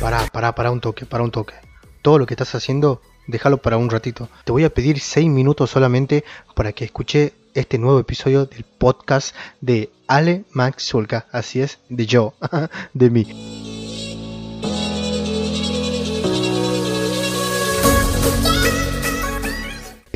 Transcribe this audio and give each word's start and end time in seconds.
Pará, 0.00 0.26
pará, 0.32 0.54
pará 0.54 0.70
un 0.70 0.80
toque, 0.80 1.04
para 1.04 1.24
un 1.24 1.30
toque. 1.30 1.54
Todo 2.00 2.18
lo 2.18 2.26
que 2.26 2.34
estás 2.34 2.54
haciendo, 2.54 3.02
déjalo 3.26 3.58
para 3.58 3.76
un 3.76 3.90
ratito. 3.90 4.28
Te 4.44 4.52
voy 4.52 4.64
a 4.64 4.70
pedir 4.70 5.00
6 5.00 5.28
minutos 5.28 5.70
solamente 5.70 6.24
para 6.54 6.72
que 6.72 6.84
escuche 6.84 7.34
este 7.54 7.76
nuevo 7.78 7.98
episodio 7.98 8.46
del 8.46 8.64
podcast 8.64 9.34
de 9.60 9.90
Ale 10.06 10.44
Max 10.52 10.84
Zulka. 10.88 11.26
Así 11.32 11.60
es, 11.60 11.80
de 11.88 12.06
yo, 12.06 12.34
de 12.94 13.10
mí. 13.10 13.75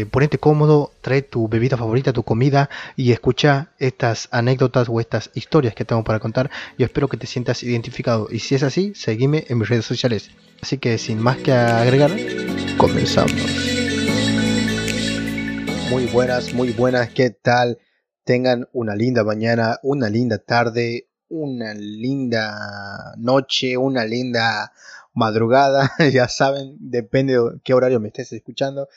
Ponete 0.07 0.39
cómodo, 0.39 0.93
trae 1.01 1.23
tu 1.23 1.49
bebida 1.49 1.77
favorita, 1.77 2.13
tu 2.13 2.23
comida 2.23 2.71
y 2.97 3.13
escucha 3.13 3.73
estas 3.79 4.29
anécdotas 4.31 4.89
o 4.89 5.01
estas 5.01 5.31
historias 5.35 5.75
que 5.75 5.85
tengo 5.85 6.05
para 6.05 6.21
contar. 6.21 6.51
Yo 6.79 6.87
espero 6.87 7.09
que 7.09 7.17
te 7.17 7.27
sientas 7.27 7.63
identificado 7.63 8.29
y 8.31 8.41
si 8.41 8.55
es 8.55 8.63
así, 8.63 8.93
seguime 8.95 9.45
en 9.49 9.59
mis 9.59 9.69
redes 9.69 9.85
sociales. 9.85 10.31
Así 10.63 10.79
que 10.79 10.99
sin 10.99 11.19
más 11.19 11.39
que 11.39 11.53
agregar, 11.53 12.11
comenzamos. 12.77 13.33
Muy 15.91 16.07
buenas, 16.07 16.53
muy 16.53 16.71
buenas, 16.71 17.11
¿qué 17.11 17.31
tal? 17.31 17.79
Tengan 18.25 18.69
una 18.73 18.95
linda 18.95 19.25
mañana, 19.25 19.79
una 19.83 20.09
linda 20.09 20.39
tarde, 20.39 21.09
una 21.29 21.75
linda 21.75 23.15
noche, 23.17 23.77
una 23.77 24.05
linda 24.05 24.73
madrugada, 25.15 25.93
ya 26.13 26.29
saben, 26.29 26.77
depende 26.79 27.35
de 27.35 27.61
qué 27.65 27.75
horario 27.75 28.01
me 28.01 28.09
estés 28.09 28.33
escuchando. 28.33 28.89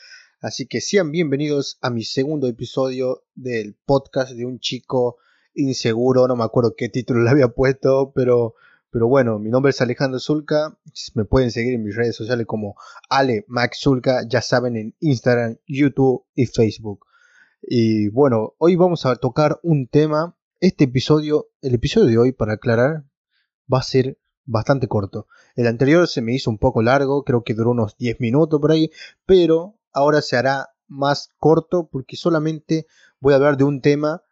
Así 0.44 0.66
que 0.66 0.82
sean 0.82 1.10
bienvenidos 1.10 1.78
a 1.80 1.88
mi 1.88 2.04
segundo 2.04 2.48
episodio 2.48 3.24
del 3.34 3.78
podcast 3.86 4.32
de 4.32 4.44
un 4.44 4.58
chico 4.58 5.16
inseguro. 5.54 6.28
No 6.28 6.36
me 6.36 6.44
acuerdo 6.44 6.74
qué 6.76 6.90
título 6.90 7.22
le 7.22 7.30
había 7.30 7.48
puesto, 7.48 8.12
pero, 8.14 8.54
pero 8.90 9.08
bueno, 9.08 9.38
mi 9.38 9.48
nombre 9.48 9.70
es 9.70 9.80
Alejandro 9.80 10.20
Zulka. 10.20 10.78
Me 11.14 11.24
pueden 11.24 11.50
seguir 11.50 11.72
en 11.72 11.82
mis 11.82 11.96
redes 11.96 12.14
sociales 12.14 12.44
como 12.46 12.76
Ale 13.08 13.46
Max 13.48 13.88
ya 14.28 14.42
saben, 14.42 14.76
en 14.76 14.94
Instagram, 15.00 15.56
YouTube 15.66 16.26
y 16.34 16.44
Facebook. 16.44 17.06
Y 17.62 18.08
bueno, 18.08 18.52
hoy 18.58 18.76
vamos 18.76 19.06
a 19.06 19.16
tocar 19.16 19.58
un 19.62 19.88
tema. 19.88 20.36
Este 20.60 20.84
episodio, 20.84 21.48
el 21.62 21.72
episodio 21.72 22.06
de 22.06 22.18
hoy, 22.18 22.32
para 22.32 22.52
aclarar, 22.52 23.04
va 23.72 23.78
a 23.78 23.82
ser 23.82 24.18
bastante 24.44 24.88
corto. 24.88 25.26
El 25.56 25.68
anterior 25.68 26.06
se 26.06 26.20
me 26.20 26.34
hizo 26.34 26.50
un 26.50 26.58
poco 26.58 26.82
largo, 26.82 27.24
creo 27.24 27.44
que 27.44 27.54
duró 27.54 27.70
unos 27.70 27.96
10 27.96 28.20
minutos 28.20 28.60
por 28.60 28.72
ahí, 28.72 28.90
pero 29.24 29.78
ahora 29.94 30.20
se 30.20 30.36
hará 30.36 30.70
más 30.88 31.30
corto 31.38 31.88
porque 31.90 32.16
solamente 32.16 32.86
voy 33.20 33.32
a 33.32 33.36
hablar 33.36 33.56
de 33.56 33.64
un 33.64 33.80
tema 33.80 34.22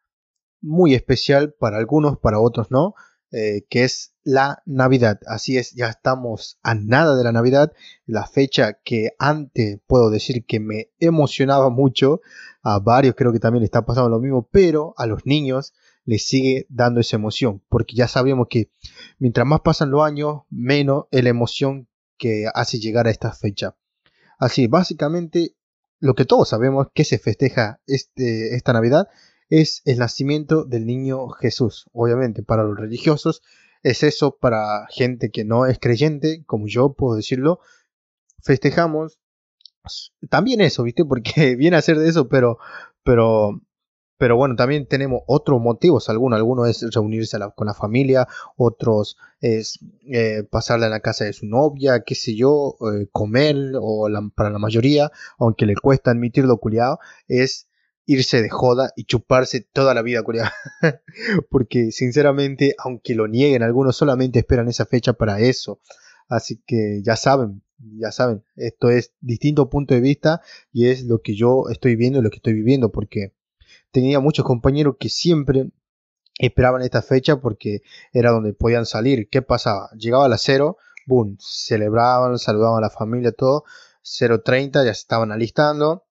muy 0.61 0.95
especial 0.95 1.55
para 1.59 1.79
algunos, 1.79 2.19
para 2.19 2.39
otros 2.39 2.71
no, 2.71 2.95
eh, 3.33 3.65
que 3.71 3.85
es 3.85 4.15
la 4.25 4.63
Navidad. 4.67 5.19
Así 5.27 5.57
es, 5.57 5.73
ya 5.73 5.89
estamos 5.89 6.59
a 6.63 6.75
nada 6.75 7.17
de 7.17 7.25
la 7.25 7.33
Navidad, 7.33 7.73
la 8.05 8.27
fecha 8.27 8.75
que 8.85 9.13
antes 9.19 9.81
puedo 9.87 10.11
decir 10.11 10.45
que 10.45 10.61
me 10.61 10.91
emocionaba 10.99 11.71
mucho, 11.71 12.21
a 12.63 12.79
varios 12.79 13.15
creo 13.17 13.33
que 13.33 13.41
también 13.41 13.65
está 13.65 13.87
pasando 13.87 14.11
lo 14.11 14.21
mismo, 14.21 14.49
pero 14.53 14.95
a 14.99 15.07
los 15.07 15.25
niños 15.25 15.73
les 16.05 16.27
sigue 16.27 16.67
dando 16.69 17.01
esa 17.01 17.17
emoción, 17.17 17.63
porque 17.69 17.97
ya 17.97 18.07
sabemos 18.07 18.49
que 18.51 18.71
mientras 19.19 19.47
más 19.47 19.61
pasan 19.61 19.91
los 19.91 20.05
años, 20.05 20.43
menos 20.51 21.07
es 21.11 21.25
la 21.25 21.31
emoción 21.31 21.89
que 22.19 22.47
hace 22.55 22.79
llegar 22.79 23.07
a 23.07 23.11
esta 23.11 23.33
fecha. 23.33 23.77
Así, 24.43 24.67
básicamente, 24.67 25.55
lo 26.01 26.15
que 26.15 26.25
todos 26.25 26.49
sabemos 26.49 26.89
que 26.93 27.05
se 27.05 27.21
festeja 27.21 27.81
este, 27.87 28.57
esta 28.57 28.73
Navidad 28.73 29.07
es 29.51 29.83
el 29.85 29.99
nacimiento 29.99 30.65
del 30.65 30.85
niño 30.85 31.29
Jesús. 31.29 31.87
Obviamente, 31.93 32.43
para 32.43 32.65
los 32.65 32.77
religiosos 32.77 33.41
es 33.85 34.03
eso, 34.03 34.37
para 34.41 34.89
gente 34.91 35.31
que 35.31 35.45
no 35.45 35.67
es 35.67 35.79
creyente, 35.79 36.43
como 36.45 36.67
yo 36.67 36.93
puedo 36.95 37.15
decirlo, 37.15 37.61
festejamos 38.41 39.21
también 40.29 40.61
eso, 40.61 40.83
¿viste? 40.83 41.05
Porque 41.09 41.55
viene 41.55 41.77
a 41.77 41.83
ser 41.83 42.01
de 42.01 42.09
eso, 42.09 42.29
pero, 42.29 42.59
pero 43.05 43.61
pero 44.23 44.37
bueno, 44.37 44.55
también 44.55 44.87
tenemos 44.87 45.23
otros 45.27 45.61
motivos, 45.61 46.09
algunos, 46.09 46.37
algunos 46.37 46.69
es 46.69 46.95
reunirse 46.95 47.37
con 47.57 47.67
la 47.67 47.75
familia, 47.75 48.29
otros 48.57 49.17
es 49.41 49.81
eh, 50.07 50.45
pasarla 50.49 50.87
en 50.87 50.93
la 50.93 51.01
casa 51.01 51.25
de 51.25 51.33
su 51.33 51.45
novia, 51.45 52.05
qué 52.07 52.15
sé 52.15 52.37
yo, 52.37 52.77
eh, 52.83 53.09
comer, 53.11 53.57
o 53.81 54.07
para 54.37 54.51
la 54.51 54.61
mayoría, 54.61 55.11
aunque 55.41 55.67
le 55.67 55.75
cuesta 55.75 56.13
admitirlo 56.13 56.59
culiado, 56.59 57.01
es 57.27 57.69
irse 58.07 58.41
de 58.43 58.49
joda 58.49 58.93
y 58.95 59.07
chuparse 59.07 59.61
toda 59.73 59.93
la 59.93 60.03
vida 60.03 60.23
culiado. 60.23 60.51
Porque 61.51 61.91
sinceramente, 61.91 62.77
aunque 62.79 63.17
lo 63.17 63.27
nieguen, 63.27 63.65
algunos 63.65 63.97
solamente 63.97 64.39
esperan 64.39 64.69
esa 64.69 64.87
fecha 64.87 65.15
para 65.15 65.41
eso. 65.41 65.81
Así 66.29 66.63
que 66.65 67.03
ya 67.05 67.17
saben, 67.17 67.65
ya 67.99 68.13
saben, 68.13 68.45
esto 68.55 68.89
es 68.89 69.15
distinto 69.21 69.69
punto 69.69 69.95
de 69.95 70.01
vista 70.01 70.43
y 70.73 70.87
es 70.87 71.07
lo 71.07 71.23
que 71.23 71.35
yo 71.35 71.65
estoy 71.73 71.97
viendo 71.97 72.21
y 72.21 72.23
lo 72.23 72.31
que 72.31 72.37
estoy 72.37 72.53
viviendo, 72.53 72.93
porque 72.93 73.33
tenía 73.93 74.19
muchos 74.19 74.45
compañeros 74.45 74.97
que 74.99 75.09
siempre 75.09 75.71
esperaban 76.39 76.83
esta 76.83 77.03
fecha 77.03 77.37
porque 77.37 77.83
era 78.13 78.33
donde 78.33 78.55
podían 78.55 78.87
salir. 78.87 79.29
¿Qué 79.31 79.43
pasaba? 79.43 79.91
Llegaba 79.97 80.25
a 80.25 80.29
las 80.29 80.43
0, 80.43 80.77
boom, 81.07 81.37
celebraban, 81.39 82.39
saludaban 82.39 82.79
a 82.79 82.81
la 82.81 82.91
familia, 82.91 83.33
todo. 83.33 83.65
0.30 84.03 84.85
ya 84.85 84.95
se 84.95 85.01
estaban 85.01 85.31
alistando. 85.31 86.05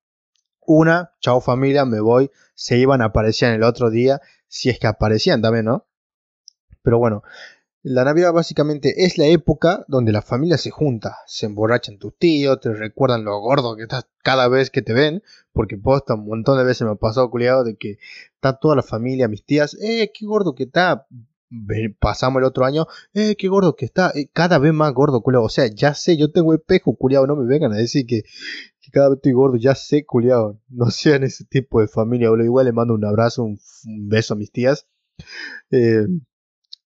Una, 0.62 1.14
chao 1.20 1.42
familia, 1.42 1.84
me 1.86 2.00
voy. 2.00 2.32
Se 2.54 2.78
iban, 2.78 3.02
aparecían 3.02 3.54
el 3.54 3.64
otro 3.64 3.90
día, 3.90 4.22
si 4.48 4.70
es 4.70 4.80
que 4.80 4.88
aparecían 4.88 5.42
también, 5.42 5.66
¿no? 5.66 5.88
Pero 6.84 7.00
bueno, 7.00 7.24
la 7.84 8.04
Navidad 8.04 8.34
básicamente 8.34 9.06
es 9.06 9.18
la 9.18 9.26
época 9.26 9.86
donde 9.88 10.12
la 10.12 10.22
familia 10.22 10.58
se 10.58 10.70
junta, 10.70 11.18
se 11.26 11.48
emborrachan 11.48 11.98
tus 11.98 12.16
tíos, 12.18 12.60
te 12.60 12.74
recuerdan 12.74 13.24
lo 13.24 13.40
gordo 13.40 13.76
que 13.76 13.84
estás 13.84 14.08
cada 14.24 14.48
vez 14.48 14.70
que 14.70 14.82
te 14.82 14.94
ven, 14.94 15.24
porque 15.52 15.78
posta 15.78 16.14
un 16.14 16.28
montón 16.28 16.58
de 16.58 16.64
veces 16.64 16.84
me 16.84 16.92
ha 16.92 16.96
pasado 16.96 17.32
culiado 17.32 17.64
de 17.64 17.76
que 17.76 17.98
está 18.36 18.58
toda 18.60 18.76
la 18.76 18.84
familia, 18.84 19.28
mis 19.28 19.44
tías, 19.44 19.76
eh, 19.82 20.12
qué 20.14 20.26
gordo 20.26 20.54
que 20.54 20.64
está, 20.64 21.08
pasamos 22.00 22.40
el 22.40 22.46
otro 22.46 22.66
año, 22.66 22.86
eh, 23.14 23.36
qué 23.36 23.48
gordo 23.48 23.76
que 23.76 23.86
está, 23.86 24.12
eh, 24.14 24.30
cada 24.32 24.60
vez 24.60 24.74
más 24.74 24.94
gordo, 24.94 25.22
culiado, 25.22 25.46
o 25.46 25.50
sea, 25.50 25.68
ya 25.68 25.96
sé, 25.96 26.18
yo 26.18 26.32
tengo 26.32 26.54
espejo, 26.54 26.96
culiado, 26.96 27.26
no 27.26 27.36
me 27.36 27.48
vengan 27.48 27.74
a 27.74 27.78
decir 27.78 28.06
que, 28.06 28.24
cada 28.92 29.08
vez 29.08 29.18
estoy 29.18 29.32
gordo, 29.32 29.56
ya 29.56 29.74
sé, 29.74 30.06
culiado, 30.06 30.60
no 30.70 30.86
sean 30.92 31.24
ese 31.24 31.46
tipo 31.46 31.82
de 31.82 31.88
familia, 31.88 32.30
boludo, 32.30 32.46
igual 32.46 32.66
le 32.66 32.74
mando 32.74 32.94
un 32.94 33.06
abrazo, 33.06 33.44
un, 33.44 33.60
un 33.86 34.10
beso 34.10 34.34
a 34.34 34.38
mis 34.38 34.52
tías, 34.52 34.88
eh, 35.72 36.06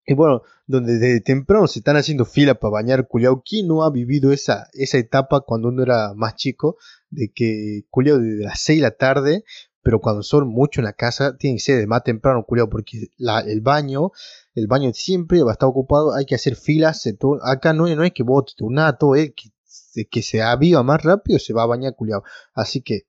y 0.06 0.14
bueno, 0.14 0.44
donde 0.68 0.98
desde 0.98 1.22
temprano 1.22 1.68
se 1.68 1.80
están 1.80 1.98
haciendo 1.98 2.26
fila 2.26 2.56
para 2.56 2.72
bañar 2.72 3.08
culiao. 3.08 3.44
¿Quién 3.48 3.68
no 3.68 3.84
ha 3.84 3.92
vivido 3.92 4.32
esa, 4.32 4.68
esa 4.74 4.98
etapa 4.98 5.42
cuando 5.42 5.70
uno 5.70 5.84
era 5.84 6.14
más 6.16 6.36
chico? 6.36 6.78
De 7.10 7.32
que 7.34 7.86
culiao 7.90 8.18
desde 8.18 8.44
las 8.44 8.60
6 8.62 8.80
de 8.80 8.82
la 8.82 8.92
tarde, 8.92 9.44
pero 9.84 10.02
cuando 10.02 10.24
son 10.24 10.48
mucho 10.48 10.82
en 10.82 10.86
la 10.86 10.94
casa, 10.94 11.38
tiene 11.38 11.58
que 11.58 11.62
ser 11.62 11.78
de 11.78 11.88
más 11.88 12.04
temprano 12.04 12.44
culiao, 12.44 12.70
porque 12.70 13.10
el 13.20 13.62
baño, 13.62 14.12
el 14.56 14.68
baño 14.68 14.92
siempre 14.94 15.44
va 15.44 15.52
a 15.52 15.54
estar 15.54 15.70
ocupado, 15.70 16.16
hay 16.16 16.26
que 16.26 16.36
hacer 16.36 16.56
filas. 16.56 17.08
acá 17.44 17.74
no, 17.74 17.88
no 17.88 18.04
es 18.04 18.12
que 18.12 18.24
vos 18.24 18.56
te 18.56 18.66
nada, 18.68 18.98
todo 18.98 19.16
es 19.16 19.34
que, 19.36 20.06
que 20.06 20.22
se 20.24 20.42
aviva 20.42 20.82
más 20.82 21.04
rápido, 21.04 21.38
se 21.38 21.54
va 21.54 21.64
a 21.64 21.68
bañar 21.68 21.96
culiao. 21.96 22.24
Así 22.56 22.82
que 22.82 23.06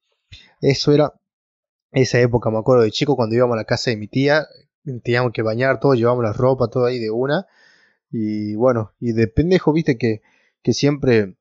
eso 0.60 0.92
era 0.92 1.14
esa 1.92 2.20
época, 2.20 2.50
me 2.50 2.58
acuerdo 2.58 2.82
de 2.82 2.90
chico 2.90 3.16
cuando 3.16 3.34
íbamos 3.34 3.54
a 3.54 3.58
la 3.58 3.64
casa 3.64 3.90
de 3.90 3.96
mi 3.96 4.06
tía, 4.08 4.46
teníamos 5.02 5.32
que 5.32 5.42
bañar 5.42 5.80
todo, 5.80 5.94
llevamos 5.94 6.24
la 6.24 6.32
ropa, 6.32 6.68
todo 6.68 6.86
ahí 6.86 6.98
de 6.98 7.10
una. 7.10 7.46
Y 8.10 8.54
bueno, 8.54 8.94
y 9.00 9.12
de 9.12 9.28
pendejo, 9.28 9.72
viste 9.72 9.98
que, 9.98 10.22
que 10.62 10.72
siempre, 10.72 11.36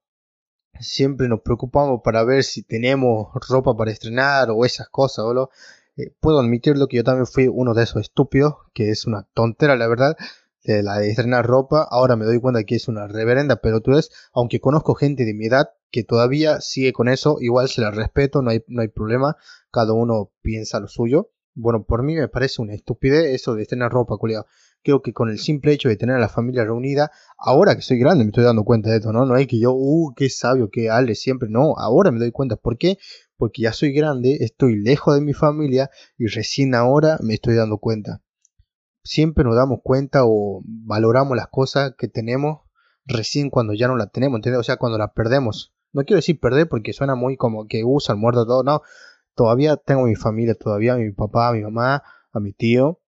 siempre 0.80 1.28
nos 1.30 1.42
preocupamos 1.42 2.02
para 2.04 2.24
ver 2.24 2.44
si 2.44 2.64
tenemos 2.64 3.28
ropa 3.50 3.76
para 3.78 3.92
estrenar 3.92 4.50
o 4.52 4.66
esas 4.66 4.90
cosas, 4.90 5.26
¿o 5.26 5.50
eh, 5.98 6.14
puedo 6.20 6.40
admitirlo 6.40 6.88
que 6.88 6.98
yo 6.98 7.04
también 7.04 7.26
fui 7.28 7.48
uno 7.48 7.74
de 7.74 7.84
esos 7.84 8.02
estúpidos, 8.02 8.56
que 8.74 8.90
es 8.90 9.06
una 9.06 9.28
tontera 9.34 9.76
la 9.78 9.88
verdad, 9.88 10.18
de 10.66 10.84
la 10.84 10.98
de 10.98 11.10
estrenar 11.10 11.46
ropa. 11.46 11.88
Ahora 11.90 12.16
me 12.16 12.26
doy 12.26 12.40
cuenta 12.40 12.64
que 12.64 12.76
es 12.76 12.88
una 12.88 13.08
reverenda 13.08 13.62
ves 13.88 14.12
aunque 14.34 14.60
conozco 14.60 14.96
gente 14.96 15.26
de 15.26 15.34
mi 15.34 15.46
edad 15.46 15.70
que 15.92 16.04
todavía 16.04 16.60
sigue 16.60 16.92
con 16.92 17.08
eso, 17.08 17.38
igual 17.40 17.70
se 17.70 17.82
la 17.82 17.92
respeto, 17.92 18.42
no 18.42 18.52
hay, 18.52 18.64
no 18.68 18.82
hay 18.82 18.90
problema, 18.90 19.38
cada 19.72 19.94
uno 19.94 20.32
piensa 20.42 20.80
lo 20.80 20.88
suyo. 20.88 21.32
Bueno, 21.58 21.86
por 21.86 22.04
mí 22.04 22.16
me 22.16 22.28
parece 22.28 22.62
una 22.62 22.74
estupidez 22.74 23.34
eso 23.34 23.56
de 23.56 23.66
tener 23.66 23.90
ropa, 23.90 24.18
culiado. 24.18 24.46
Creo 24.84 25.02
que 25.02 25.14
con 25.14 25.30
el 25.30 25.40
simple 25.40 25.72
hecho 25.72 25.88
de 25.88 25.96
tener 25.96 26.18
a 26.18 26.20
la 26.20 26.28
familia 26.28 26.66
reunida, 26.66 27.12
ahora 27.38 27.76
que 27.76 27.82
soy 27.82 27.98
grande 27.98 28.26
me 28.26 28.30
estoy 28.30 28.44
dando 28.44 28.66
cuenta 28.66 28.90
de 28.90 28.98
esto, 28.98 29.14
¿no? 29.14 29.26
No 29.26 29.38
es 29.38 29.48
que 29.48 29.58
yo, 29.58 29.72
uh, 29.74 30.14
qué 30.16 30.30
sabio, 30.30 30.70
qué 30.70 30.90
ale 30.90 31.16
siempre, 31.16 31.48
no, 31.50 31.76
ahora 31.78 32.12
me 32.12 32.20
doy 32.20 32.32
cuenta. 32.32 32.58
¿Por 32.58 32.78
qué? 32.78 32.98
Porque 33.38 33.62
ya 33.62 33.72
soy 33.72 33.94
grande, 33.94 34.38
estoy 34.42 34.76
lejos 34.76 35.16
de 35.16 35.22
mi 35.22 35.34
familia 35.34 35.90
y 36.18 36.28
recién 36.28 36.76
ahora 36.76 37.18
me 37.22 37.36
estoy 37.36 37.56
dando 37.56 37.78
cuenta. 37.78 38.22
Siempre 39.04 39.46
nos 39.46 39.56
damos 39.56 39.80
cuenta 39.82 40.26
o 40.26 40.62
valoramos 40.66 41.38
las 41.38 41.48
cosas 41.48 41.94
que 41.98 42.10
tenemos 42.10 42.64
recién 43.06 43.50
cuando 43.50 43.74
ya 43.74 43.88
no 43.88 43.96
las 43.96 44.12
tenemos, 44.12 44.40
¿entiendes? 44.40 44.60
O 44.60 44.64
sea, 44.64 44.76
cuando 44.76 44.98
las 44.98 45.12
perdemos. 45.16 45.74
No 45.94 46.04
quiero 46.04 46.18
decir 46.18 46.38
perder 46.38 46.68
porque 46.68 46.92
suena 46.92 47.16
muy 47.16 47.38
como 47.38 47.68
que 47.68 47.86
usa 47.86 48.14
el 48.14 48.20
muerto 48.20 48.46
todo, 48.46 48.64
no 48.64 48.82
todavía 49.36 49.78
tengo 49.78 50.06
mi 50.06 50.16
familia, 50.16 50.56
todavía 50.56 50.96
mi 50.96 51.12
papá, 51.12 51.52
mi 51.52 51.62
mamá, 51.62 52.04
a 52.32 52.40
mi 52.40 52.54
tío 52.54 53.00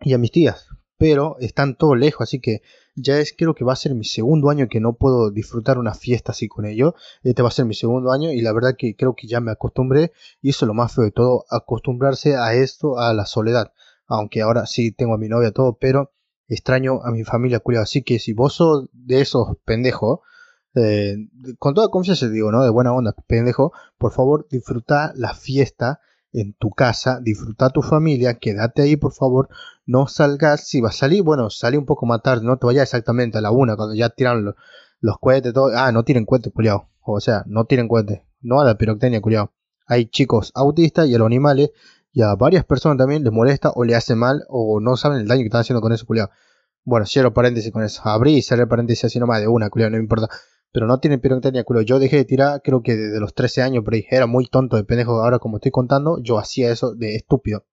y 0.00 0.14
a 0.14 0.18
mis 0.18 0.32
tías, 0.32 0.68
pero 0.98 1.36
están 1.40 1.76
todo 1.76 1.94
lejos, 1.94 2.28
así 2.28 2.40
que 2.40 2.62
ya 2.94 3.18
es 3.18 3.34
creo 3.36 3.54
que 3.54 3.64
va 3.64 3.72
a 3.72 3.76
ser 3.76 3.94
mi 3.94 4.04
segundo 4.04 4.50
año 4.50 4.68
que 4.68 4.80
no 4.80 4.94
puedo 4.94 5.30
disfrutar 5.30 5.78
una 5.78 5.94
fiesta 5.94 6.32
así 6.32 6.48
con 6.48 6.66
ellos. 6.66 6.94
Este 7.22 7.42
va 7.42 7.48
a 7.48 7.52
ser 7.52 7.64
mi 7.64 7.74
segundo 7.74 8.12
año 8.12 8.30
y 8.30 8.40
la 8.42 8.52
verdad 8.52 8.74
que 8.76 8.94
creo 8.94 9.14
que 9.14 9.26
ya 9.26 9.40
me 9.40 9.50
acostumbré 9.50 10.12
y 10.42 10.50
eso 10.50 10.64
es 10.64 10.66
lo 10.66 10.74
más 10.74 10.94
feo 10.94 11.04
de 11.04 11.12
todo, 11.12 11.44
acostumbrarse 11.50 12.36
a 12.36 12.52
esto, 12.54 12.98
a 12.98 13.14
la 13.14 13.26
soledad. 13.26 13.72
Aunque 14.06 14.42
ahora 14.42 14.66
sí 14.66 14.92
tengo 14.92 15.14
a 15.14 15.18
mi 15.18 15.28
novia 15.28 15.52
todo, 15.52 15.78
pero 15.80 16.12
extraño 16.48 17.00
a 17.04 17.10
mi 17.12 17.24
familia, 17.24 17.60
culiado. 17.60 17.84
Así 17.84 18.02
que 18.02 18.18
si 18.18 18.32
vos 18.32 18.54
sos 18.54 18.88
de 18.92 19.20
esos 19.20 19.56
pendejos, 19.64 20.20
eh, 20.74 21.16
con 21.58 21.74
toda 21.74 21.88
confianza 21.88 22.28
digo, 22.28 22.52
¿no? 22.52 22.62
De 22.62 22.70
buena 22.70 22.92
onda, 22.92 23.14
pendejo, 23.26 23.72
por 23.98 24.12
favor 24.12 24.46
disfruta 24.50 25.12
la 25.16 25.34
fiesta 25.34 26.00
en 26.32 26.54
tu 26.54 26.70
casa, 26.70 27.18
disfruta 27.20 27.70
tu 27.70 27.82
familia, 27.82 28.38
quédate 28.38 28.82
ahí 28.82 28.96
por 28.96 29.12
favor, 29.12 29.48
no 29.86 30.06
salgas, 30.06 30.66
si 30.66 30.80
vas 30.80 30.94
a 30.94 30.98
salir, 30.98 31.22
bueno, 31.22 31.50
salí 31.50 31.76
un 31.76 31.86
poco 31.86 32.06
más 32.06 32.22
tarde, 32.22 32.44
no 32.44 32.56
te 32.56 32.66
vayas 32.66 32.84
exactamente 32.84 33.38
a 33.38 33.40
la 33.40 33.50
una 33.50 33.76
cuando 33.76 33.94
ya 33.94 34.10
tiran 34.10 34.44
los, 35.00 35.18
cohetes, 35.18 35.52
todo, 35.52 35.72
ah, 35.74 35.90
no 35.90 36.04
tiren 36.04 36.24
cohetes, 36.24 36.52
culiao, 36.52 36.88
o 37.00 37.20
sea, 37.20 37.42
no 37.46 37.64
tiren 37.64 37.88
cohetes, 37.88 38.20
no 38.40 38.60
a 38.60 38.64
la 38.64 38.76
pirotecnia, 38.76 39.20
culiao. 39.20 39.52
Hay 39.86 40.06
chicos 40.06 40.52
autistas 40.54 41.08
y 41.08 41.14
a 41.16 41.18
los 41.18 41.26
animales 41.26 41.70
y 42.12 42.22
a 42.22 42.36
varias 42.36 42.64
personas 42.64 42.96
también 42.96 43.24
les 43.24 43.32
molesta 43.32 43.72
o 43.74 43.82
le 43.84 43.96
hace 43.96 44.14
mal 44.14 44.44
o 44.48 44.78
no 44.78 44.96
saben 44.96 45.18
el 45.18 45.26
daño 45.26 45.40
que 45.40 45.46
están 45.46 45.62
haciendo 45.62 45.80
con 45.80 45.92
eso, 45.92 46.06
culiao. 46.06 46.30
Bueno, 46.84 47.06
cierro 47.06 47.34
paréntesis 47.34 47.72
con 47.72 47.82
eso, 47.82 48.02
abrí 48.04 48.36
y 48.36 48.42
cerré 48.42 48.68
paréntesis 48.68 49.06
así 49.06 49.18
nomás 49.18 49.40
de 49.40 49.48
una, 49.48 49.68
culiao, 49.68 49.90
no 49.90 49.96
me 49.96 50.02
importa 50.02 50.28
pero 50.72 50.86
no 50.86 51.00
tiene 51.00 51.18
pirotecnia, 51.18 51.64
culo. 51.64 51.82
Yo 51.82 51.98
dejé 51.98 52.16
de 52.16 52.24
tirar, 52.24 52.62
creo 52.62 52.82
que 52.82 52.96
desde 52.96 53.20
los 53.20 53.34
13 53.34 53.62
años, 53.62 53.84
pero 53.84 54.02
era 54.10 54.26
muy 54.26 54.46
tonto 54.46 54.76
de 54.76 54.84
pendejo. 54.84 55.22
Ahora, 55.22 55.38
como 55.38 55.56
estoy 55.56 55.70
contando, 55.70 56.18
yo 56.22 56.38
hacía 56.38 56.70
eso 56.70 56.94
de 56.94 57.16
estúpido. 57.16 57.64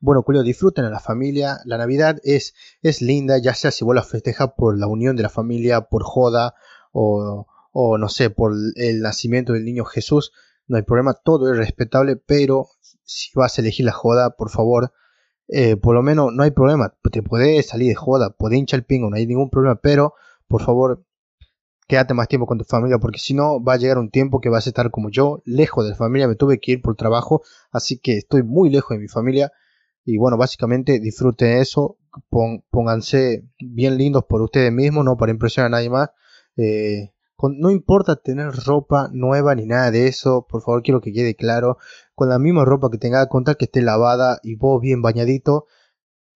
Bueno, 0.00 0.22
culo, 0.22 0.42
disfruten 0.42 0.84
a 0.84 0.90
la 0.90 1.00
familia. 1.00 1.58
La 1.64 1.78
Navidad 1.78 2.18
es, 2.22 2.54
es 2.82 3.02
linda, 3.02 3.38
ya 3.38 3.54
sea 3.54 3.70
si 3.70 3.84
vos 3.84 3.94
la 3.94 4.02
festejas 4.02 4.52
por 4.56 4.78
la 4.78 4.86
unión 4.86 5.16
de 5.16 5.22
la 5.22 5.28
familia, 5.28 5.82
por 5.82 6.04
joda, 6.04 6.54
o, 6.92 7.46
o 7.72 7.98
no 7.98 8.08
sé, 8.08 8.30
por 8.30 8.52
el 8.76 9.00
nacimiento 9.00 9.52
del 9.52 9.64
niño 9.64 9.84
Jesús. 9.84 10.32
No 10.66 10.76
hay 10.76 10.82
problema, 10.82 11.14
todo 11.14 11.52
es 11.52 11.58
respetable, 11.58 12.16
pero 12.16 12.68
si 13.02 13.30
vas 13.34 13.58
a 13.58 13.60
elegir 13.62 13.84
la 13.84 13.92
joda, 13.92 14.36
por 14.36 14.50
favor, 14.50 14.92
eh, 15.48 15.76
por 15.76 15.96
lo 15.96 16.02
menos 16.02 16.32
no 16.32 16.44
hay 16.44 16.52
problema. 16.52 16.94
Te 17.10 17.22
puedes 17.22 17.66
salir 17.66 17.88
de 17.88 17.94
joda, 17.96 18.30
puedes 18.30 18.58
hinchar 18.58 18.78
el 18.80 18.84
pingo, 18.84 19.10
no 19.10 19.16
hay 19.16 19.26
ningún 19.26 19.50
problema, 19.50 19.80
pero 19.82 20.14
por 20.46 20.62
favor, 20.62 21.04
quédate 21.90 22.14
más 22.14 22.28
tiempo 22.28 22.46
con 22.46 22.56
tu 22.56 22.62
familia, 22.62 22.98
porque 22.98 23.18
si 23.18 23.34
no 23.34 23.60
va 23.60 23.72
a 23.72 23.76
llegar 23.76 23.98
un 23.98 24.10
tiempo 24.10 24.40
que 24.40 24.48
vas 24.48 24.64
a 24.64 24.70
estar 24.70 24.92
como 24.92 25.10
yo, 25.10 25.42
lejos 25.44 25.84
de 25.84 25.90
la 25.90 25.96
familia, 25.96 26.28
me 26.28 26.36
tuve 26.36 26.60
que 26.60 26.70
ir 26.70 26.82
por 26.82 26.94
trabajo, 26.94 27.42
así 27.72 27.98
que 27.98 28.16
estoy 28.16 28.44
muy 28.44 28.70
lejos 28.70 28.96
de 28.96 29.00
mi 29.00 29.08
familia. 29.08 29.50
Y 30.04 30.16
bueno, 30.16 30.36
básicamente 30.36 31.00
disfruten 31.00 31.58
eso, 31.58 31.98
pónganse 32.70 33.44
bien 33.58 33.98
lindos 33.98 34.24
por 34.28 34.40
ustedes 34.40 34.72
mismos, 34.72 35.04
no 35.04 35.16
para 35.16 35.32
impresionar 35.32 35.66
a 35.66 35.70
nadie 35.70 35.90
más. 35.90 36.10
Eh, 36.56 37.12
no 37.42 37.70
importa 37.72 38.14
tener 38.14 38.52
ropa 38.52 39.10
nueva 39.12 39.56
ni 39.56 39.66
nada 39.66 39.90
de 39.90 40.06
eso, 40.06 40.46
por 40.48 40.62
favor 40.62 40.84
quiero 40.84 41.00
que 41.00 41.12
quede 41.12 41.34
claro, 41.34 41.76
con 42.14 42.28
la 42.28 42.38
misma 42.38 42.64
ropa 42.64 42.88
que 42.88 42.98
tenga, 42.98 43.26
contar 43.26 43.56
que 43.56 43.64
esté 43.64 43.82
lavada 43.82 44.38
y 44.44 44.54
vos 44.54 44.80
bien 44.80 45.02
bañadito, 45.02 45.66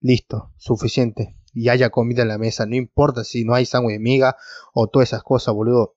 listo, 0.00 0.50
suficiente 0.56 1.36
y 1.54 1.68
haya 1.68 1.90
comida 1.90 2.22
en 2.22 2.28
la 2.28 2.38
mesa. 2.38 2.66
No 2.66 2.76
importa 2.76 3.24
si 3.24 3.44
no 3.44 3.54
hay 3.54 3.64
sangre 3.64 3.94
de 3.94 4.00
miga 4.00 4.36
o 4.74 4.88
todas 4.88 5.08
esas 5.08 5.22
cosas, 5.22 5.54
boludo. 5.54 5.96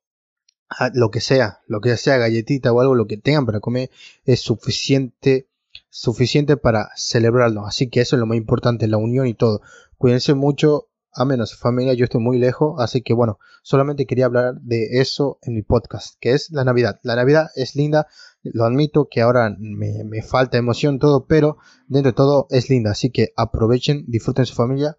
Ah, 0.69 0.91
lo 0.93 1.11
que 1.11 1.21
sea, 1.21 1.61
lo 1.67 1.79
que 1.79 1.95
sea, 1.95 2.17
galletita 2.17 2.73
o 2.73 2.81
algo, 2.81 2.93
lo 2.93 3.07
que 3.07 3.17
tengan 3.17 3.45
para 3.45 3.61
comer 3.61 3.89
es 4.25 4.41
suficiente, 4.41 5.47
suficiente 5.89 6.57
para 6.57 6.89
celebrarlo. 6.95 7.65
Así 7.65 7.89
que 7.89 8.01
eso 8.01 8.15
es 8.15 8.19
lo 8.19 8.25
más 8.25 8.37
importante, 8.37 8.87
la 8.87 8.97
unión 8.97 9.27
y 9.27 9.33
todo. 9.33 9.61
Cuídense 9.97 10.33
mucho, 10.33 10.89
a 11.13 11.25
menos 11.25 11.55
familia, 11.55 11.93
yo 11.93 12.03
estoy 12.03 12.21
muy 12.21 12.37
lejos, 12.37 12.75
así 12.79 13.01
que 13.01 13.13
bueno, 13.13 13.39
solamente 13.63 14.05
quería 14.05 14.25
hablar 14.25 14.55
de 14.61 14.99
eso 14.99 15.39
en 15.41 15.55
mi 15.55 15.63
podcast, 15.63 16.15
que 16.19 16.33
es 16.33 16.51
la 16.51 16.63
Navidad. 16.63 16.99
La 17.01 17.15
Navidad 17.15 17.47
es 17.55 17.75
linda, 17.75 18.07
lo 18.43 18.65
admito 18.65 19.07
que 19.09 19.21
ahora 19.21 19.55
me, 19.57 20.03
me 20.03 20.21
falta 20.21 20.57
emoción 20.57 20.99
todo, 20.99 21.25
pero 21.25 21.57
dentro 21.87 22.11
de 22.11 22.15
todo 22.15 22.47
es 22.51 22.69
linda, 22.69 22.91
así 22.91 23.09
que 23.09 23.33
aprovechen, 23.35 24.03
disfruten 24.07 24.45
su 24.45 24.53
familia 24.53 24.97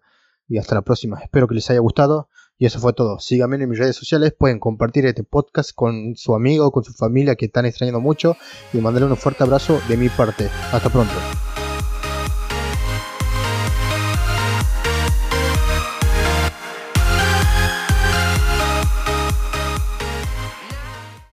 y 0.49 0.57
hasta 0.57 0.75
la 0.75 0.81
próxima. 0.81 1.19
Espero 1.19 1.47
que 1.47 1.55
les 1.55 1.69
haya 1.69 1.79
gustado 1.79 2.27
y 2.57 2.65
eso 2.65 2.79
fue 2.79 2.91
todo. 2.91 3.19
Síganme 3.19 3.55
en 3.55 3.69
mis 3.69 3.79
redes 3.79 3.95
sociales, 3.95 4.33
pueden 4.37 4.59
compartir 4.59 5.05
este 5.05 5.23
podcast 5.23 5.71
con 5.73 6.15
su 6.17 6.35
amigo, 6.35 6.71
con 6.71 6.83
su 6.83 6.91
familia 6.91 7.35
que 7.35 7.45
están 7.45 7.65
extrañando 7.65 8.01
mucho 8.01 8.35
y 8.73 8.79
mandarle 8.79 9.09
un 9.09 9.15
fuerte 9.15 9.43
abrazo 9.43 9.79
de 9.87 9.95
mi 9.95 10.09
parte. 10.09 10.49
Hasta 10.73 10.89
pronto. 10.89 11.13